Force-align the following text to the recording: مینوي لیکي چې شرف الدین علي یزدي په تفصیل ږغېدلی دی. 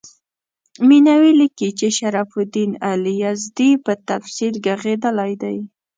مینوي 0.87 1.31
لیکي 1.39 1.69
چې 1.79 1.87
شرف 1.97 2.29
الدین 2.39 2.71
علي 2.89 3.13
یزدي 3.23 3.71
په 3.85 3.93
تفصیل 4.09 4.53
ږغېدلی 4.65 5.33
دی. 5.41 5.57